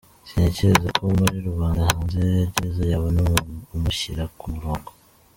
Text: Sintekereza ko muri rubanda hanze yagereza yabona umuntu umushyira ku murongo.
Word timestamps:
Sintekereza 0.27 0.89
ko 0.97 1.03
muri 1.19 1.37
rubanda 1.47 1.81
hanze 1.89 2.19
yagereza 2.39 2.81
yabona 2.91 3.17
umuntu 3.25 3.53
umushyira 3.75 4.23
ku 4.37 4.45
murongo. 4.53 4.89